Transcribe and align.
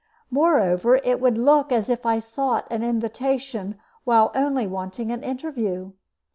Moreover, 0.31 0.95
it 1.03 1.21
would 1.21 1.37
look 1.37 1.71
as 1.71 1.87
if 1.87 2.07
I 2.07 2.17
sought 2.17 2.65
an 2.71 2.81
invitation, 2.81 3.75
while 4.03 4.31
only 4.33 4.65
wanting 4.65 5.11
an 5.11 5.21
interview. 5.23 5.91